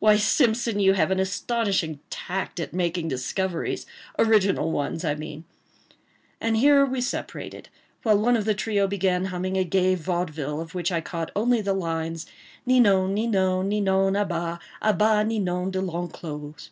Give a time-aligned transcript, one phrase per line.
[0.00, 5.44] ha!—why, Simpson, you have an astonishing tact at making discoveries—original ones, I mean."
[6.42, 7.70] And here we separated,
[8.02, 11.62] while one of the trio began humming a gay vaudeville, of which I caught only
[11.62, 12.26] the lines—
[12.66, 16.68] Ninon, Ninon, Ninon à bas— A bas Ninon De L'Enclos!